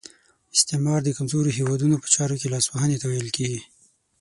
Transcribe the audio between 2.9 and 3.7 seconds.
ته ویل کیږي.